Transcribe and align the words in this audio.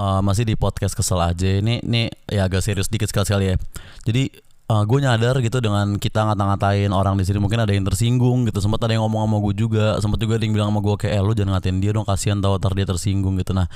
uh, 0.00 0.20
masih 0.24 0.48
di 0.48 0.56
podcast 0.56 0.96
kesel 0.96 1.20
aja. 1.20 1.60
Ini 1.60 1.84
ini 1.84 2.08
ya 2.24 2.48
agak 2.48 2.64
serius 2.64 2.88
dikit 2.88 3.12
sekali 3.12 3.26
sekali 3.28 3.44
ya. 3.52 3.56
Jadi 4.08 4.32
uh, 4.72 4.82
gue 4.88 4.98
nyadar 5.04 5.36
gitu 5.44 5.60
dengan 5.60 6.00
kita 6.00 6.24
ngata-ngatain 6.32 6.88
orang 6.88 7.20
di 7.20 7.28
sini 7.28 7.36
mungkin 7.36 7.60
ada 7.60 7.76
yang 7.76 7.84
tersinggung 7.84 8.48
gitu. 8.48 8.64
Sempat 8.64 8.80
ada 8.88 8.96
yang 8.96 9.04
ngomong 9.04 9.28
sama 9.28 9.36
gue 9.44 9.54
juga. 9.54 9.86
Sempat 10.00 10.16
juga 10.16 10.40
ada 10.40 10.44
yang 10.48 10.56
bilang 10.56 10.72
sama 10.72 10.80
gue 10.80 10.96
kayak 10.96 11.12
eh, 11.12 11.20
lu 11.20 11.36
jangan 11.36 11.60
ngatain 11.60 11.78
dia 11.84 11.92
dong 11.92 12.08
kasihan 12.08 12.40
tau 12.40 12.56
ntar 12.56 12.72
dia 12.72 12.88
tersinggung 12.88 13.36
gitu. 13.36 13.52
Nah 13.52 13.68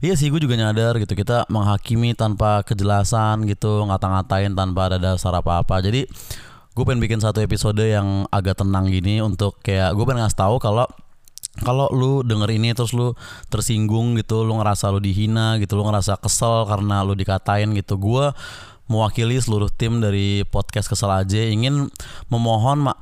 Iya 0.00 0.16
sih 0.16 0.32
gue 0.32 0.40
juga 0.40 0.56
nyadar 0.56 0.96
gitu 0.96 1.12
kita 1.12 1.44
menghakimi 1.52 2.16
tanpa 2.16 2.64
kejelasan 2.64 3.44
gitu 3.44 3.84
ngata-ngatain 3.84 4.56
tanpa 4.56 4.88
ada 4.88 4.96
dasar 4.96 5.36
apa-apa 5.36 5.76
jadi 5.84 6.08
gue 6.72 6.84
pengen 6.88 7.04
bikin 7.04 7.20
satu 7.20 7.44
episode 7.44 7.84
yang 7.84 8.24
agak 8.32 8.56
tenang 8.56 8.88
gini 8.88 9.20
untuk 9.20 9.60
kayak 9.60 9.92
gue 9.92 10.04
pengen 10.08 10.24
ngasih 10.24 10.40
tahu 10.40 10.56
kalau 10.56 10.88
kalau 11.60 11.86
lu 11.92 12.24
denger 12.24 12.50
ini 12.50 12.72
terus 12.72 12.96
lu 12.96 13.12
tersinggung 13.52 14.16
gitu, 14.16 14.42
lu 14.42 14.56
ngerasa 14.60 14.88
lu 14.92 15.00
dihina 15.00 15.60
gitu, 15.60 15.76
lu 15.76 15.84
ngerasa 15.86 16.16
kesel 16.18 16.64
karena 16.66 17.04
lu 17.04 17.12
dikatain 17.12 17.72
gitu. 17.76 18.00
Gua 18.00 18.32
mewakili 18.90 19.38
seluruh 19.38 19.70
tim 19.70 20.02
dari 20.02 20.42
podcast 20.42 20.90
kesel 20.90 21.14
aja 21.14 21.38
ingin 21.38 21.86
memohon 22.26 22.90
mak 22.90 22.98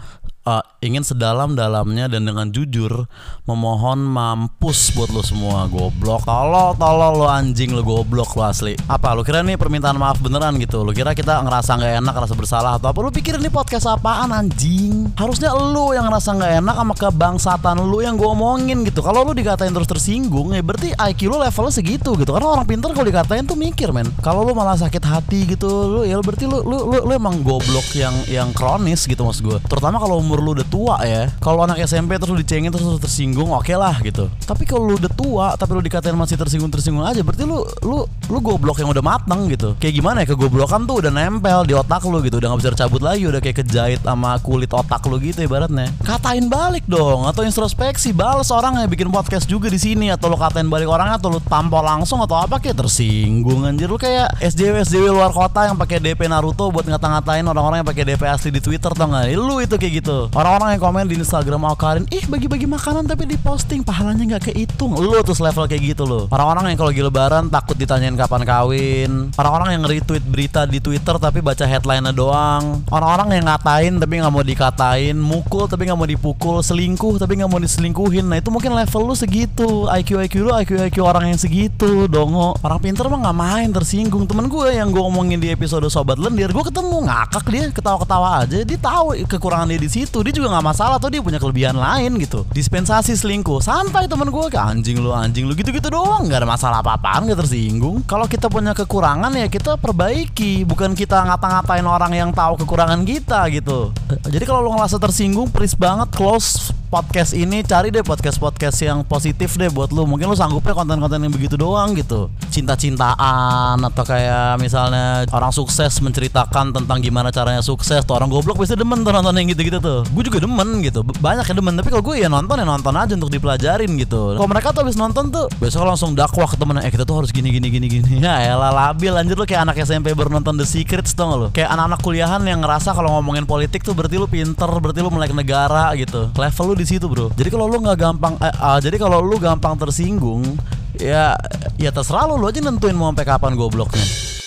uh, 0.48 0.64
ingin 0.80 1.04
sedalam-dalamnya 1.04 2.08
dan 2.08 2.24
dengan 2.24 2.48
jujur 2.48 3.04
memohon 3.44 4.00
mampus 4.00 4.96
buat 4.96 5.12
lo 5.12 5.20
semua 5.20 5.68
goblok. 5.68 6.24
Tolol 6.24 6.72
tolol 6.80 7.14
lo 7.20 7.26
anjing 7.28 7.76
lo 7.76 7.84
goblok 7.84 8.32
lo 8.32 8.48
asli. 8.48 8.72
Apa 8.88 9.12
lo 9.12 9.20
kira 9.20 9.44
nih 9.44 9.60
permintaan 9.60 10.00
maaf 10.00 10.24
beneran 10.24 10.56
gitu? 10.56 10.80
Lo 10.80 10.96
kira 10.96 11.12
kita 11.12 11.44
ngerasa 11.44 11.76
nggak 11.76 11.92
enak 12.00 12.12
ngerasa 12.16 12.34
bersalah 12.34 12.72
atau 12.80 12.88
apa? 12.88 12.98
Lo 13.04 13.12
pikir 13.12 13.36
ini 13.36 13.52
podcast 13.52 13.90
apaan 13.90 14.32
anjing? 14.32 15.12
Harusnya 15.20 15.52
lo 15.52 15.92
yang 15.92 16.08
ngerasa 16.08 16.30
nggak 16.32 16.52
enak 16.64 16.76
sama 16.80 16.94
kebangsatan 16.96 17.76
lo 17.84 17.98
yang 18.00 18.16
gue 18.16 18.28
omongin 18.28 18.86
gitu. 18.88 19.04
Kalau 19.04 19.26
lo 19.26 19.36
dikatain 19.36 19.74
terus 19.74 19.90
tersinggung 19.90 20.56
ya 20.56 20.64
berarti 20.64 20.96
IQ 20.96 21.28
lo 21.28 21.44
levelnya 21.44 21.72
segitu 21.76 22.16
gitu. 22.16 22.30
Karena 22.32 22.56
orang 22.56 22.64
pinter 22.64 22.88
kalau 22.96 23.04
dikatain 23.04 23.44
tuh 23.44 23.58
mikir 23.58 23.92
men. 23.92 24.08
Kalau 24.24 24.46
lo 24.46 24.56
malah 24.56 24.78
sakit 24.80 25.04
hati 25.04 25.44
gitu 25.44 25.68
lo 25.68 26.02
ya 26.06 26.16
berarti 26.22 26.46
lo 26.46 26.62
lo 26.62 26.78
lo, 26.86 26.96
lo 27.04 27.12
emang 27.12 27.42
goblok 27.42 27.86
yang 27.98 28.14
yang 28.30 28.48
kronis 28.54 29.08
gitu 29.08 29.24
maksud 29.26 29.42
gue 29.42 29.58
terutama 29.66 29.98
kalau 29.98 30.20
umur 30.22 30.37
lu 30.42 30.56
udah 30.56 30.66
tua 30.66 30.96
ya. 31.04 31.30
Kalau 31.38 31.64
anak 31.64 31.80
SMP 31.84 32.16
terus 32.16 32.30
lu 32.32 32.38
dicengin 32.40 32.70
terus 32.70 32.86
lu 32.86 32.98
tersinggung 33.00 33.50
oke 33.50 33.66
okay 33.66 33.76
lah 33.78 33.96
gitu. 34.02 34.26
Tapi 34.44 34.64
kalau 34.64 34.88
lu 34.90 34.94
udah 34.96 35.12
tua 35.12 35.46
tapi 35.54 35.76
lu 35.76 35.82
dikatain 35.82 36.16
masih 36.16 36.36
tersinggung 36.38 36.70
tersinggung 36.70 37.04
aja 37.04 37.20
berarti 37.22 37.44
lu 37.44 37.62
lu 37.84 38.04
lu 38.28 38.38
goblok 38.42 38.80
yang 38.80 38.90
udah 38.90 39.04
mateng 39.04 39.48
gitu. 39.52 39.78
Kayak 39.78 39.94
gimana 40.00 40.16
ya? 40.24 40.26
Kegoblokan 40.34 40.84
tuh 40.84 41.04
udah 41.04 41.12
nempel 41.12 41.64
di 41.64 41.74
otak 41.76 42.02
lu 42.08 42.18
gitu. 42.24 42.42
Udah 42.42 42.48
nggak 42.52 42.60
bisa 42.64 42.70
cabut 42.74 43.02
lagi 43.02 43.24
udah 43.28 43.40
kayak 43.40 43.56
kejahit 43.64 44.00
sama 44.02 44.36
kulit 44.42 44.70
otak 44.72 45.02
lu 45.06 45.16
gitu 45.22 45.44
ibaratnya. 45.44 45.90
Katain 46.02 46.50
balik 46.50 46.84
dong 46.88 47.28
atau 47.28 47.46
introspeksi 47.46 48.10
balas 48.12 48.50
orang 48.50 48.80
yang 48.82 48.90
bikin 48.90 49.08
podcast 49.08 49.46
juga 49.46 49.68
di 49.68 49.78
sini 49.78 50.10
atau 50.10 50.32
lu 50.32 50.36
katain 50.36 50.66
balik 50.66 50.88
orangnya 50.90 51.16
atau 51.20 51.32
lu 51.32 51.40
tampol 51.44 51.84
langsung 51.84 52.20
atau 52.24 52.36
apa 52.40 52.58
kayak 52.58 52.80
tersinggung 52.80 53.62
anjir. 53.64 53.86
Lu 53.86 54.00
kayak 54.00 54.40
SJW 54.42 54.82
SJW 54.88 55.14
luar 55.14 55.30
kota 55.30 55.70
yang 55.70 55.76
pakai 55.78 56.02
DP 56.02 56.26
Naruto 56.26 56.70
buat 56.72 56.84
ngata-ngatain 56.84 57.44
orang-orang 57.46 57.84
yang 57.84 57.88
pakai 57.88 58.04
DP 58.08 58.22
asli 58.26 58.50
di 58.50 58.60
Twitter 58.60 58.90
tau 58.92 59.06
gak 59.06 59.30
lu 59.38 59.62
itu 59.62 59.74
kayak 59.78 59.92
gitu 60.02 60.17
Orang-orang 60.34 60.74
yang 60.74 60.82
komen 60.82 61.06
di 61.06 61.16
Instagram 61.22 61.62
mau 61.62 61.78
Karin, 61.78 62.02
ih 62.10 62.26
bagi-bagi 62.26 62.66
makanan 62.66 63.06
tapi 63.06 63.30
diposting 63.30 63.86
pahalanya 63.86 64.34
nggak 64.34 64.50
kehitung. 64.50 64.98
Lu 64.98 65.14
tuh 65.22 65.38
level 65.38 65.70
kayak 65.70 65.94
gitu 65.94 66.02
loh. 66.02 66.26
Orang-orang 66.34 66.74
yang 66.74 66.78
kalau 66.82 66.90
lagi 66.90 67.02
lebaran 67.06 67.44
takut 67.46 67.78
ditanyain 67.78 68.18
kapan 68.18 68.42
kawin. 68.42 69.10
Orang-orang 69.38 69.78
yang 69.78 69.84
retweet 69.86 70.24
berita 70.26 70.66
di 70.66 70.82
Twitter 70.82 71.14
tapi 71.22 71.38
baca 71.38 71.62
headline-nya 71.62 72.10
doang. 72.10 72.82
Orang-orang 72.90 73.38
yang 73.38 73.46
ngatain 73.46 73.92
tapi 74.00 74.12
nggak 74.18 74.32
mau 74.32 74.42
dikatain, 74.42 75.14
mukul 75.14 75.68
tapi 75.68 75.86
nggak 75.86 75.98
mau 76.00 76.08
dipukul, 76.08 76.56
selingkuh 76.64 77.20
tapi 77.20 77.38
nggak 77.38 77.50
mau 77.52 77.60
diselingkuhin. 77.60 78.24
Nah 78.24 78.40
itu 78.40 78.48
mungkin 78.48 78.72
level 78.72 79.12
lu 79.12 79.14
segitu. 79.14 79.86
IQ 79.92 80.24
IQ 80.24 80.34
lu 80.48 80.52
IQ 80.56 80.70
IQ 80.88 80.96
orang 81.04 81.30
yang 81.30 81.38
segitu, 81.38 82.08
dongo. 82.08 82.56
Orang 82.64 82.80
pinter 82.80 83.04
mah 83.12 83.20
nggak 83.28 83.36
main 83.36 83.68
tersinggung. 83.68 84.24
Temen 84.24 84.48
gue 84.48 84.72
yang 84.72 84.88
gue 84.88 85.02
ngomongin 85.04 85.36
di 85.36 85.52
episode 85.52 85.84
sobat 85.92 86.16
lendir, 86.16 86.48
gue 86.48 86.64
ketemu 86.64 87.04
ngakak 87.04 87.44
dia 87.52 87.68
ketawa-ketawa 87.68 88.28
aja. 88.44 88.64
Dia 88.64 88.78
tahu 88.80 89.20
kekurangan 89.28 89.68
dia 89.68 89.80
di 89.80 89.90
situ 89.92 90.07
dia 90.08 90.32
juga 90.32 90.56
nggak 90.56 90.66
masalah 90.66 90.96
tuh 90.96 91.12
dia 91.12 91.20
punya 91.20 91.36
kelebihan 91.36 91.76
lain 91.76 92.16
gitu. 92.22 92.48
Dispensasi 92.50 93.12
selingkuh. 93.14 93.60
Santai 93.60 94.08
temen 94.08 94.32
gue 94.32 94.46
ke 94.48 94.58
anjing 94.58 94.98
lu 94.98 95.12
anjing 95.12 95.44
lu 95.44 95.52
gitu-gitu 95.52 95.92
doang. 95.92 96.24
Nggak 96.24 96.44
ada 96.44 96.48
masalah 96.48 96.76
apa-apaan 96.80 97.28
gak 97.28 97.44
tersinggung. 97.44 98.00
Kalau 98.08 98.24
kita 98.24 98.48
punya 98.48 98.72
kekurangan 98.72 99.32
ya 99.36 99.46
kita 99.50 99.76
perbaiki. 99.76 100.64
Bukan 100.64 100.96
kita 100.96 101.26
ngata-ngatain 101.28 101.84
orang 101.84 102.12
yang 102.16 102.30
tahu 102.32 102.56
kekurangan 102.64 103.04
kita 103.04 103.48
gitu. 103.52 103.92
Jadi 104.28 104.44
kalau 104.48 104.64
lu 104.64 104.70
ngerasa 104.74 104.96
tersinggung 104.96 105.52
please 105.52 105.76
banget 105.76 106.08
close 106.14 106.72
podcast 106.88 107.36
ini 107.36 107.60
cari 107.60 107.92
deh 107.92 108.00
podcast-podcast 108.00 108.80
yang 108.80 109.04
positif 109.04 109.60
deh 109.60 109.68
buat 109.68 109.92
lu. 109.92 110.08
Mungkin 110.08 110.32
lu 110.32 110.36
sanggupnya 110.36 110.72
konten-konten 110.72 111.20
yang 111.20 111.32
begitu 111.32 111.60
doang 111.60 111.92
gitu. 111.92 112.32
Cinta-cintaan 112.48 113.76
atau 113.76 114.04
kayak 114.08 114.56
misalnya 114.56 115.28
orang 115.28 115.52
sukses 115.52 116.00
menceritakan 116.00 116.72
tentang 116.72 116.98
gimana 117.04 117.28
caranya 117.28 117.60
sukses. 117.60 118.00
Tuh 118.08 118.16
orang 118.16 118.32
goblok 118.32 118.56
pasti 118.56 118.74
demen 118.74 119.04
tuh 119.04 119.12
nonton 119.12 119.36
yang 119.36 119.52
gitu-gitu 119.52 119.78
tuh. 119.78 120.00
Gue 120.08 120.24
juga 120.24 120.40
demen 120.40 120.80
gitu. 120.80 121.04
Banyak 121.04 121.44
yang 121.44 121.58
demen, 121.60 121.76
tapi 121.76 121.88
kalau 121.92 122.02
gue 122.02 122.16
ya 122.24 122.28
nonton 122.32 122.56
ya 122.56 122.64
nonton 122.64 122.94
aja 122.96 123.12
untuk 123.12 123.28
dipelajarin 123.28 123.92
gitu. 124.00 124.40
Kalau 124.40 124.48
mereka 124.48 124.72
tuh 124.72 124.88
habis 124.88 124.96
nonton 124.96 125.28
tuh 125.28 125.46
besok 125.60 125.84
langsung 125.84 126.16
dakwah 126.16 126.48
ke 126.48 126.56
temen 126.56 126.80
eh 126.80 126.88
kita 126.88 127.04
tuh 127.04 127.20
harus 127.20 127.30
gini 127.30 127.52
gini 127.52 127.68
gini 127.68 127.86
gini. 127.86 128.12
Ya 128.28 128.44
elah 128.44 128.74
labil 128.74 129.14
anjir 129.14 129.38
lu 129.38 129.46
kayak 129.46 129.68
anak 129.68 129.76
SMP 129.84 130.12
baru 130.12 130.28
nonton 130.28 130.58
The 130.58 130.66
Secrets 130.66 131.14
gak 131.16 131.36
lu? 131.36 131.48
Kayak 131.54 131.72
anak-anak 131.76 132.00
kuliahan 132.02 132.42
yang 132.44 132.60
ngerasa 132.60 132.92
kalau 132.92 133.14
ngomongin 133.16 133.46
politik 133.46 133.80
tuh 133.84 133.94
berarti 133.96 134.20
lu 134.20 134.28
pinter, 134.28 134.68
berarti 134.68 135.00
lu 135.00 135.08
melek 135.08 135.32
negara 135.32 135.94
gitu. 135.96 136.28
Level 136.34 136.64
lu 136.68 136.74
di 136.78 136.86
situ 136.86 137.10
bro. 137.10 137.34
Jadi 137.34 137.50
kalau 137.50 137.66
lu 137.66 137.82
nggak 137.82 137.98
gampang 137.98 138.38
eh, 138.38 138.54
uh, 138.54 138.78
jadi 138.78 138.96
kalau 138.96 139.18
lu 139.18 139.42
gampang 139.42 139.74
tersinggung 139.74 140.46
ya 140.94 141.34
ya 141.74 141.90
terserah 141.90 142.30
lu. 142.30 142.38
Lu 142.38 142.46
aja 142.46 142.62
nentuin 142.62 142.94
mau 142.94 143.10
sampai 143.10 143.26
kapan 143.26 143.58
gobloknya 143.58 144.37